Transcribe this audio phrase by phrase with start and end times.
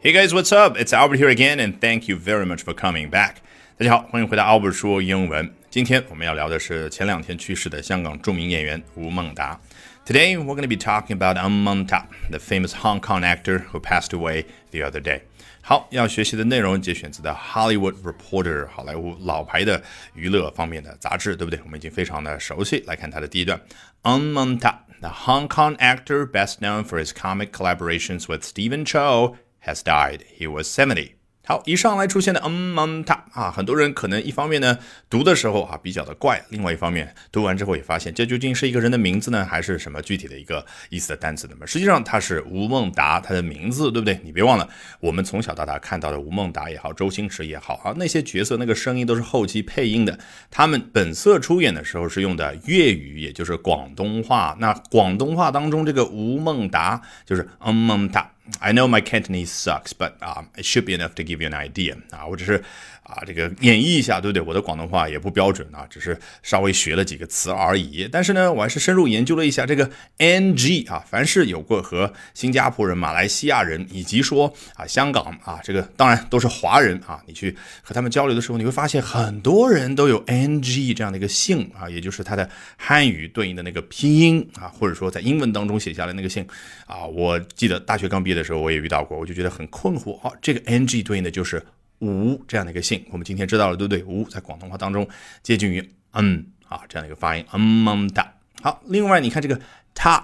[0.00, 0.76] Hey guys, what's up?
[0.78, 3.36] It's Albert here again, and thank you very much for coming back.
[3.76, 5.52] 大家好，欢迎回到 Albert 说英文。
[5.70, 9.58] 今天我们要聊的是前两天去世的香港着名演员吴孟达。
[10.06, 13.80] Today we're going to be talking about Um Mung Ta, the famous Hong Kong actor who
[13.80, 15.22] passed away the other day.
[15.62, 19.82] 好，要学习的内容节选自的《Hollywood Reporter》好莱坞老牌的
[20.12, 21.58] 娱乐方面的杂志，对不对？
[21.64, 22.84] 我们已经非常的熟悉。
[22.86, 23.58] 来看它的第一段：
[24.02, 29.36] Um Mung Ta, the Hong Kong actor best known for his comic collaborations with Stephen Chow
[29.65, 30.21] has died.
[30.37, 31.11] He was 70.
[31.45, 34.77] 好，一上来出现的嗯嗯他啊，很多人可能一方面呢
[35.09, 44.19] 读的时候啊比较的怪，另外一方面读完之后也发现这究竟是一个人的名字呢，还是什么具体的一个意思的单词那么实际上他是吴孟达，他的名字对不对？
[44.23, 50.19] 你别忘了，我们从小到大看到的吴孟达也好，周星驰也好啊，那些角色那个声音都是后期配音的，
[50.51, 54.55] 他们本色出演的时候是用的粤语，也就是广东话。
[54.59, 58.33] 那广东话当中这个吴孟达就是嗯孟达。
[58.60, 61.96] I know my Cantonese sucks, but um, it should be enough to give you an idea
[62.10, 62.62] 啊，我只是
[63.09, 64.41] 啊这个演绎一下，对不对？
[64.41, 68.07] 我的广东话也不标准啊，只是稍微学了几个词而已。
[68.11, 86.45] 但是呢，我还是深入研究了一下这个 NG 啊，凡是有过和新加坡人、马来西亚人以及说啊香港啊这个当然都是华人啊，你去和他们交流的时候，你会发现很多人都有 NG 这样的一个姓啊，也就是它的汉语对应的那个拼音啊，或者说在英文当中写下来那个姓
[86.85, 87.05] 啊。
[87.05, 90.17] 我记得大学刚毕业的时候，我也遇到过，我就觉得很困惑。
[90.19, 91.65] 好，这个 NG 对应的就是
[91.99, 93.05] 吴这样的一个姓。
[93.11, 94.03] 我们今天知道了，对不对？
[94.03, 95.07] 吴在广东话当中
[95.43, 98.33] 接近于嗯啊这样的一个发音，嗯嗯哒。
[98.61, 99.59] 好，另外你看这个
[99.95, 100.23] tat，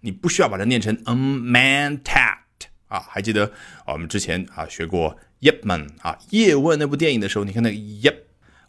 [0.00, 2.38] 你不需要把它念成嗯 man tat
[2.88, 3.00] 啊。
[3.08, 3.50] 还记得
[3.86, 8.16] 我们之前啊学过 Yip Man 啊叶问那部电影的时候，你看那个 Yip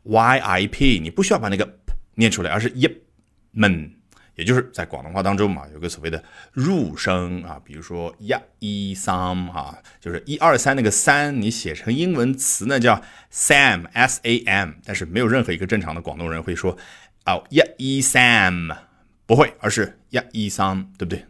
[0.04, 1.78] Y I P，你不需要把那个
[2.16, 2.98] 念出来，而是 Yip
[3.52, 4.01] Man。
[4.42, 9.16] 也就是在广东话当中嘛，有个所谓的入声啊，比如说呀、一、三
[9.50, 13.00] 啊，就是一二三那个三，你写成英文词呢叫
[13.32, 16.76] Sam，S A M，但是没有任何一个正常的广东人会说
[17.28, 18.52] 哦一、一、三，
[19.28, 21.24] 不会，而是呀、一、三，对不对？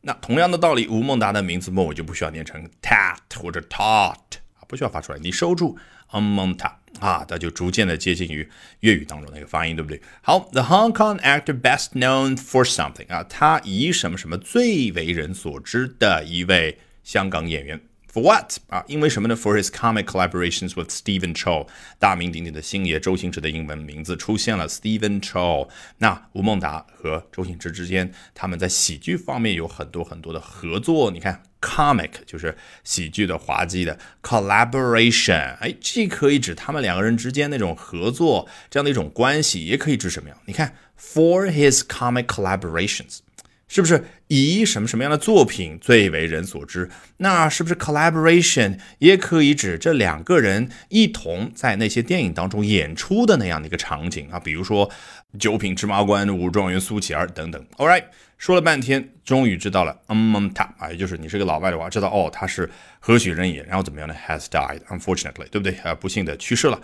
[0.00, 4.14] 那同样的道理，吴孟达的名字末尾就不需要念成 tat 或者 tot
[4.54, 5.76] 啊，不需要发出来，你收住
[6.12, 8.48] umonda 啊，那就逐渐的接近于
[8.80, 10.00] 粤语当中那个发音，对不对？
[10.22, 17.80] 好，The Hong Kong actor best known for something 啊，他以什么什么最为人所知的一位香港演员。
[18.12, 18.84] For what 啊？
[18.86, 21.66] 因为什么呢？For his comic collaborations with Stephen Chow，
[21.98, 25.68] 大名鼎鼎的星爷周星驰的英文名字出现了 Stephen Chow。
[25.98, 31.10] 那吴孟达和周星驰之间，他们在喜剧方面有很多很多的合作。
[31.10, 32.54] 你看，comic 就是
[32.84, 40.36] 喜剧的滑稽的 collaboration，哎，既可以指他们两个人之间那种合作这样的一种关系，也可以指什么呀？
[40.44, 43.20] 你看，For his comic collaborations。
[43.66, 46.88] 是不是以什么什么样的作品最为人所知？
[47.16, 54.38] 那是不是 collaboration 也可以指这两个人一同在那些电影当中演出的那样的一个场景啊？
[54.38, 54.88] 比如说
[55.38, 57.64] 《九品芝麻官》《武状元苏乞儿》等等。
[57.76, 58.04] All right，
[58.38, 59.98] 说了半天，终于知道了。
[60.08, 62.70] 嗯嗯，他啊，也就是你是个老外的话，知道哦，他是
[63.00, 63.62] 何许人也？
[63.64, 65.74] 然后怎么样呢？Has died，unfortunately，对不对？
[65.82, 66.80] 啊，不幸的去世了。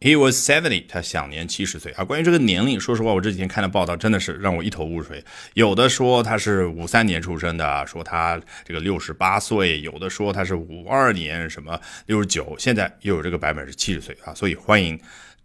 [0.00, 2.04] He was seventy，他享年七十岁啊。
[2.04, 5.24] 关于这个年龄，说实话，我这几天看的报道真的是让我一头雾水。
[5.54, 12.54] 有的说他是五三年出生的，说他这个六十八岁；有的说他是五二年，什么六十九。
[12.60, 14.32] 现在又有这个版本是七十岁啊。
[14.32, 14.96] 所以欢迎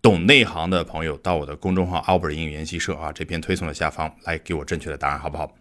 [0.03, 5.51] 懂内行的朋友到我的公众号 Albert 英语研习社啊这篇推送的下方来给我正确的答案，好不好？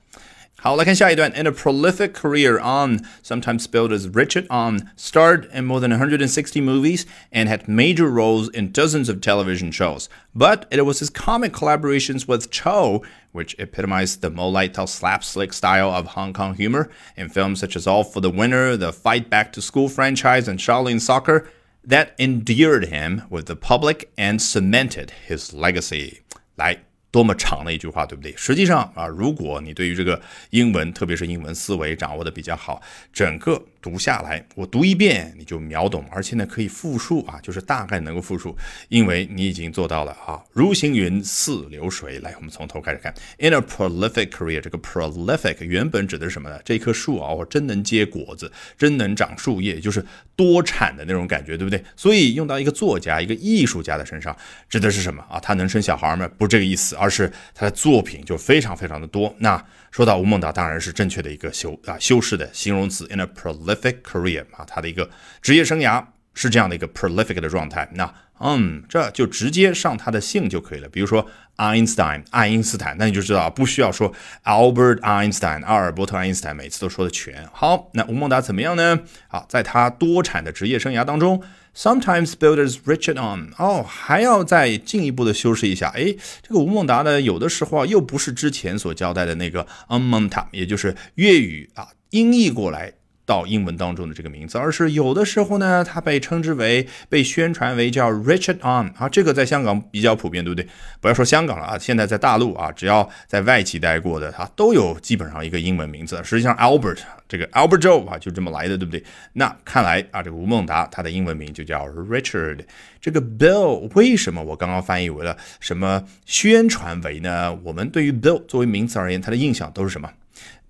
[0.61, 1.31] 好，来看下一段。
[1.33, 7.05] In a prolific career, On, sometimes spelled as Richard On, starred in more than 160 movies
[7.31, 10.07] and had major roles in dozens of television shows.
[10.33, 16.15] But it was his comic collaborations with Cho, which epitomized the Molite slapstick style of
[16.15, 19.61] Hong Kong humor in films such as All for the Winner, the Fight Back to
[19.61, 21.47] School franchise, and Shaolin Soccer,
[21.83, 26.21] that endeared him with the public and cemented his legacy.
[26.57, 26.79] 来。
[27.12, 28.34] 多么长的一句话，对不对？
[28.36, 32.80] 实际上啊，如果你对于这个英文，特别是英文思维掌握的比较好，
[33.12, 38.56] 整个读下来，我读一遍你就秒懂，而且呢可以复述啊，就是大概能够复述，
[38.88, 40.40] 因为你已经做到了啊。
[40.52, 42.20] 如行云，似流水。
[42.20, 43.12] 来，我们从头开始看。
[43.38, 46.60] In a prolific career，这个 prolific 原本指的是什么呢？
[46.64, 50.06] 这棵树啊，我真能结果子，真能长树叶，就是
[50.36, 51.82] 多产的那种感觉，对不对？
[51.96, 54.36] 所以用到一个作家、一个艺术家的身上，
[54.68, 55.40] 指的是什么啊？
[55.40, 56.30] 他能生小孩吗？
[56.38, 56.92] 不是这个意思。
[56.96, 59.34] 而是他的作品就非常非常的多。
[59.38, 63.08] 那说到吴孟达，当然是正确的一个修啊修饰的形容词。
[63.10, 65.08] In a prolific career 啊，他的一个
[65.40, 66.04] 职业生涯
[66.34, 67.88] 是这样的一个 prolific 的状态。
[67.94, 68.12] 那
[68.44, 70.88] 嗯，这就直接上他的姓就可以了。
[70.88, 71.24] 比如说
[71.58, 77.48] Einstein，爱因斯坦，那你就知道不需要说 Albert Einstein，阿尔伯特爱因斯坦，每次都说的全。
[77.52, 78.98] 好，那吴孟达怎么样呢？
[79.28, 81.40] 啊，在他多产的职业生涯当中
[81.76, 85.90] ，sometimes builders Richard on，哦，还要再进一步的修饰一下。
[85.94, 92.94] 哎，这个吴孟达呢，有的时候啊，又不是之前所交代的那个 Unmonta，也就是粤语啊音译过来。
[93.32, 100.68] 到英文当中的这个名字，而是有的时候呢，它被称之为、被宣传为叫 Richard On 啊，这个在香港比较普遍，对不对？
[101.00, 106.20] 不要说香港了啊，现在在大陆啊，只要在外企待过的，他都有基本上一个英文名字。
[106.22, 109.02] 实际上，Albert 这个 Albert Joe 啊，就这么来的，对不对？
[109.32, 112.58] 那看来啊，这个吴孟达他的英文名就叫 Richard。
[113.00, 117.58] 这个 Bill 为什么我刚刚翻译为了什么宣传为呢？
[117.64, 120.10] 我们对于 Bill 作为名词而言，它的印象都是什么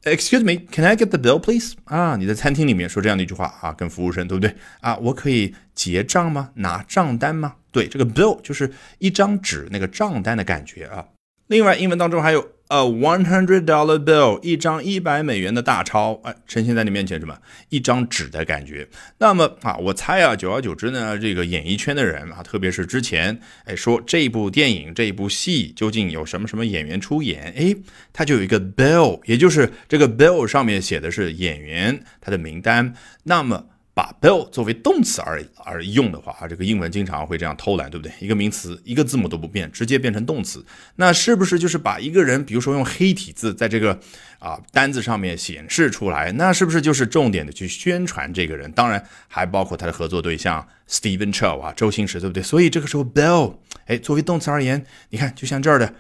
[0.04, 1.72] ？Excuse me, can I get the bill, please?
[1.84, 4.96] 啊，你在餐厅里面说这样的一句话啊，跟服务生对不对啊？
[4.96, 6.50] 我可以结账吗？
[6.54, 7.54] 拿账单吗？
[7.70, 11.06] 对，这个 bill 就是一张纸那个账单的感觉啊。
[11.46, 12.46] 另外，英文当中还有。
[12.72, 17.36] A one hundred dollar bill，一张一百美元的大钞，哎，呈现在你面前什么？
[17.68, 18.88] 一张纸的感觉。
[19.18, 27.76] 那么啊，我猜啊，久而久之呢，这个演艺圈的人啊，特别是之前哎说这部电影、这部戏究竟有什么什么演员出演，哎，
[28.10, 32.94] 他就有一个 bill，也就是这个 bill 上面写的是演员他的名单。
[33.24, 33.66] 那么。
[33.94, 38.12] 把 bill 作为动词而而用的话啊，这个英文经常会这样偷懒，对不对？
[38.20, 40.64] 一个名词一个字母都不变，直接变成动词，
[40.96, 44.00] 那是不是就是把一个人，比如说用黑体字在这个
[44.38, 48.72] 啊单子上面显示出来，那是不是就是重点的去宣传这个人？
[48.72, 52.42] 当然还包括他的合作对象 Steven Chow 啊，周星驰，对不对？
[52.42, 55.94] 所以这个时候 bill 哎作为动词而言，你看就像这儿的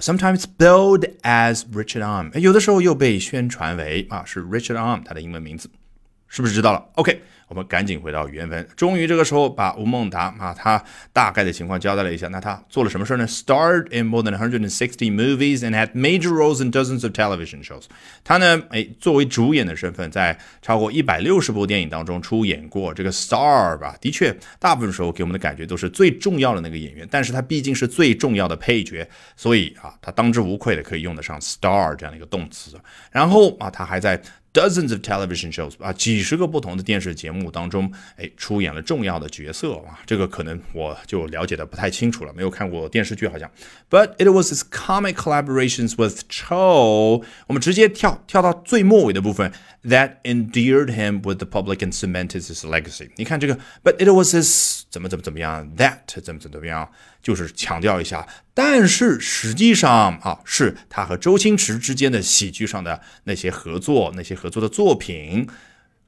[0.00, 5.70] ，sometimes billed as Richard Arm，有的时候又被宣传为啊是 Richard Arm 他的英文名字，
[6.26, 7.22] 是不是知道了？OK。
[7.48, 10.82] 我们赶紧回到原文，终于这个时候把吴孟达啊，他
[11.12, 12.26] 大概的情况交代了一下。
[12.28, 14.68] 那他做了什么事呢？Starred in more than 160
[15.14, 17.84] movies and had major roles in dozens of television shows。
[18.24, 22.92] 他呢，哎，作为主演的身份，在超过一百六十部电影当中出演过。
[22.92, 32.76] 这个 star 吧，的确，大部分时候给我们的感觉都是最重要的那个演员，但是他毕竟是最重要的配角，所以啊，他当之无愧的可以用得上 star 这样的一个动词。
[33.12, 34.20] 然后啊，他还在。
[34.55, 39.97] Dozens of television shows 啊，几十个不同的电视节目当中，哎，出演了重要的角色啊。
[40.05, 43.49] 这个可能我就了解的不太清楚了，没有看过电视剧好像。
[43.89, 49.53] But it was his comic collaborations with Cho，我们直接跳跳到最末尾的部分，
[49.85, 53.09] that endeared him with the public and cemented his legacy。
[53.15, 56.89] 你看这个，But it was his 怎么怎么怎么样，that 怎么怎么怎么样。
[57.26, 58.24] 就是强调一下，
[58.54, 65.44] 但是实际上啊，是他和周星驰之间的喜剧上的那些合作，那些合作的作品。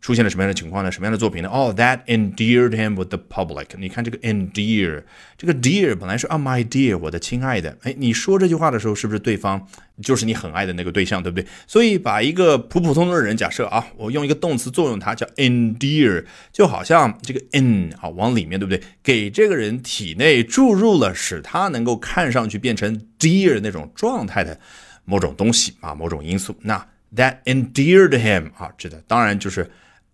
[0.01, 0.93] 出现了什么样的情况呢？
[0.93, 1.49] 什么样的作品呢？
[1.49, 3.67] 哦，that endeared him with the public。
[3.79, 5.03] 你看这个 endear，
[5.37, 7.77] 这个 dear 本来是啊，my dear，我的亲爱的。
[7.83, 9.67] 哎，你说这句话的时候，是不是对方
[10.01, 11.45] 就是你很爱的那个对象，对不对？
[11.67, 18.81] 所以把一个普普通通的人，假设啊，我用一个动词作用它，叫 endear，就好像这个 in 啊，往里面，对不对？
[19.03, 24.61] 给这个人体内注入了使他能够看上去变成 dear 那种状态的
[25.05, 26.55] 某种东西啊，某种因素。
[26.63, 26.87] 那
[27.17, 29.69] that endeared him 啊，指的当然就是。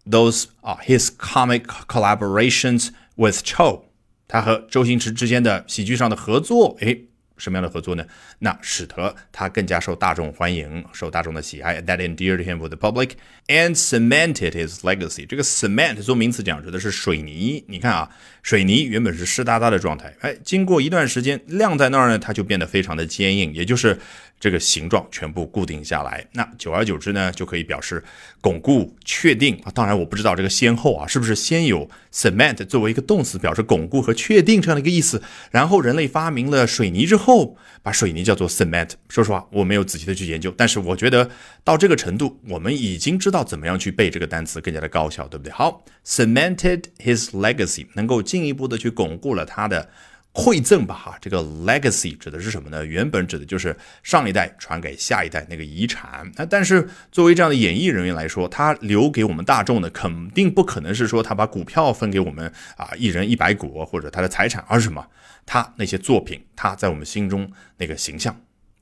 [0.09, 3.85] Those 啊 his comic collaborations with Cho，
[4.29, 7.05] 他和周星驰之间的喜剧上的合作，诶，
[7.37, 8.05] 什么样的合作呢？
[8.39, 11.83] 那使得他更加受大众欢迎，受大众的喜爱。
[11.83, 13.13] That endeared him with the public
[13.49, 15.27] and cemented his legacy。
[15.27, 17.65] 这个 cement 做名词讲指的是水泥。
[17.67, 18.09] 你看啊，
[18.43, 23.99] 水泥原本是湿哒哒的状态，哎，经过一段时间晾在那儿呢，它就变得非常的坚硬，也就是
[24.45, 26.23] 这个形状全部固定下来。
[26.33, 28.05] 那久而久之呢，就可以表示
[28.43, 29.73] 巩固、确定啊。
[29.75, 38.91] 当然，我不知道这个先后啊，是不是先有 cement 作为一个动词表示巩固和确定这样的一个意思，然后人类发明了水泥之后，把水泥叫做 cement。
[39.09, 41.31] 说实话，我没有仔细的去研究，但是我觉得
[41.65, 45.51] 到这个程度，我们已经知道怎么样去背这个单词更加的高效，对不对？
[45.51, 49.89] 好，cemented his legacy 能够进一步的去巩固了他的。
[50.35, 52.85] 馈赠吧，哈，这个 legacy 指的是什么呢？
[52.85, 56.29] 原本指的就是上一代传给下一代那个遗产。
[56.35, 65.07] 那但是作为这样的演艺人员来说，他留给我们大众的肯定不可能是说他把股票分给我们啊，一人一百股或者他的财产，而是什么？
[65.47, 68.37] 他那些作品，他在我们心中那个形象。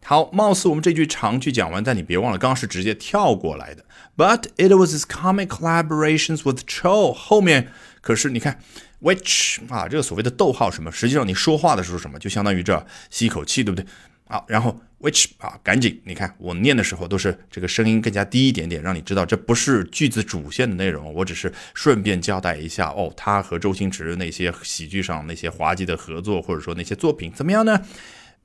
[0.05, 3.85] 好，貌似我们这句长句讲完，但你别忘了，刚刚是直接跳过来的。
[4.17, 7.69] But it was his comic collaborations with Cho 后面
[8.01, 8.59] 可是你看。
[9.03, 13.87] Which 啊，这个所谓的逗号什么，实际上你说话的时候什么，就相当于这吸一口气，对不对？
[14.29, 27.79] 好，然后 which 啊，赶紧，你看我念的时候都是这个声音更加低一点点，让你知道这不是句子主线的内容，我只是顺便交代一下哦，他和周星驰那些喜剧上那些滑稽的合作，或者说那些作品怎么样呢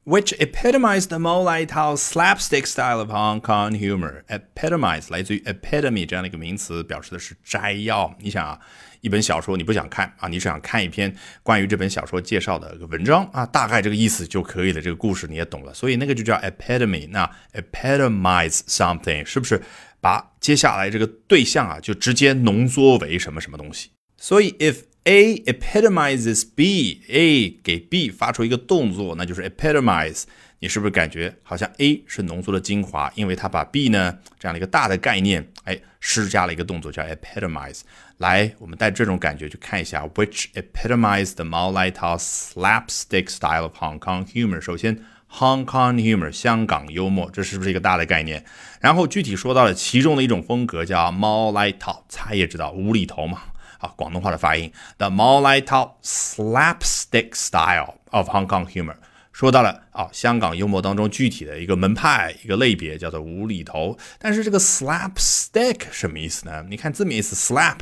[0.04, 4.24] ？which epitomized the Molai slapstick style of Hong Kong humor.
[4.28, 8.14] Epitomize 来自于 epitome 这样的一个名词，表示的是摘要。
[8.20, 8.60] 你想啊，
[9.08, 14.82] 一本小说你不想看啊，你只想看一篇关于这本小说介绍的文章啊，大概这个意思就可以了。
[14.82, 17.08] 这个故事你也懂了，所以那个就叫 epitome。
[17.10, 19.62] 那 epitomize something 是不是
[20.02, 23.92] 把接下来这个对象啊就直接浓缩为什么什么东西？
[24.18, 30.24] 所以 if A epitomizes B，A 给 B 发出一个动作，那就是 epitomize。
[30.60, 37.82] 你是不是感觉好像 A 是浓缩的精华，因为它把 B 呢这样的一个大的概念，哎，施加了一个动作叫 epitomize。
[38.18, 44.60] 来，我们带这种感觉去看一下，which epitomized the Mao Lai Tao slapstick style of Hong Kong humor。
[44.60, 44.98] 首先
[45.32, 48.44] ，Hong Kong humor 香港幽默，这是不是一个大的概念？
[48.82, 53.44] 然后具体说到了其中的一种风格叫 Mao Lai Tao，猜也知道无厘头嘛。
[53.78, 58.96] 啊，广东话的发音，the Mao Lai Tao slapstick style of Hong Kong humor，
[59.38, 63.96] 说到了啊，香港幽默当中具体的一个门派、一个类别叫做无厘头。
[64.18, 66.66] 但是这个 slapstick 什么意思呢？
[66.68, 67.78] 你看字面意思，slap。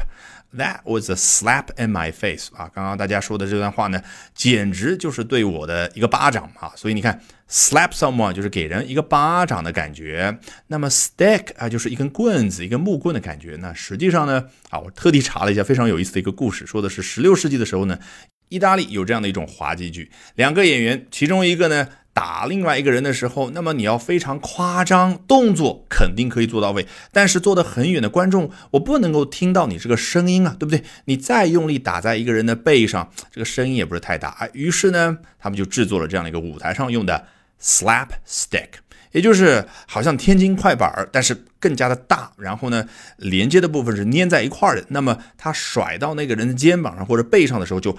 [0.57, 2.69] That was a slap in my face 啊！
[2.73, 4.01] 刚刚大家说的这段话呢，
[4.33, 6.71] 简直就是对我的一个巴掌啊！
[6.75, 10.37] 所以你看，slap someone 就是给人一个巴掌的感觉。
[10.67, 13.57] 那么 stick 啊，就是一根棍子，一根木棍的感觉。
[13.61, 17.99] 那实际上呢，啊，我特地查了一下非常有意思的一个故事，说的是十六世纪的时候呢，
[18.49, 21.87] 意大利有这样的一种滑稽剧，两个演员，其中一个呢。
[22.15, 30.81] 打另外一个人的时候，那么你要非常夸张，动作肯定可以做到位，但是坐得很远的观众，我不能够听到你这个声音啊，对不对？
[31.03, 34.47] 你再用力打在一个人的背上，这个声音也不是太大。
[34.53, 37.27] 于是呢，他们就制作了这样的一个舞台上用的
[37.61, 38.69] slap stick，
[39.11, 42.87] 也就是好像天津快板儿，但是更加的大，然后呢，
[43.17, 44.85] 连接的部分是粘在一块儿的。
[44.87, 47.97] 那么他甩到那个人的肩膀上或者背上的时候，就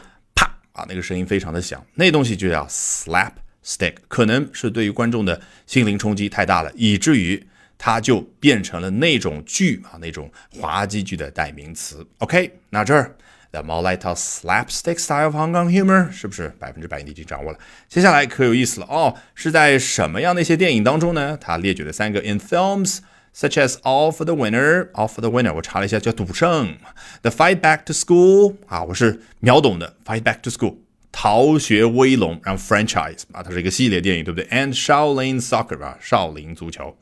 [0.76, 3.32] 啊，那个声音非常的响，那东西就叫 slap。
[3.64, 7.44] Stick 可能是对于观众的心灵冲击太大了，以至于
[7.76, 12.06] 它就变成了那种剧啊，那种滑稽剧的代名词。
[12.18, 13.16] OK，那这儿
[13.50, 17.58] The more l i t a slapstick style of Hong Kong humor 是不是百分之百你已经掌握了？
[17.88, 21.36] 接下来可有意思了哦，是在什么样的一些电影当中呢？
[21.40, 22.98] 他列举了三个 in films
[23.36, 26.78] such as All for the Winner，All for the Winner，我查了一下叫赌圣
[27.20, 30.76] ，The Fight Back to School 啊，我是秒懂的，Fight Back to School。
[31.12, 36.96] 逃学威龙，然后 franchise 啊，它是一个系列电影，对不对？And Shaolin Soccer 啊，少林足球。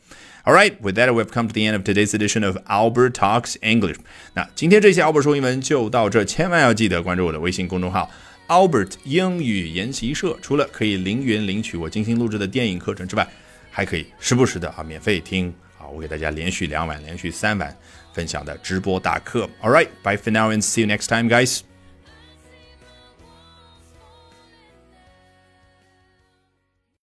[0.44, 3.54] All right, with that, we've come to the end of today's edition of Albert Talks
[3.60, 3.96] English。
[4.34, 8.10] 那今天这期 Albert 说英文就到这，千万要记得关注我的微信公众号
[8.48, 10.36] Albert 英语研习社。
[10.42, 13.26] 除了可以零元领取我精心录制的电影课程之外，
[13.70, 15.52] 还可以时不时的啊免费听
[15.88, 17.76] 我给大家连续两晚、连续三晚
[18.12, 19.48] 分享的直播大课。
[19.62, 21.73] All right, bye for now and see you next time, guys.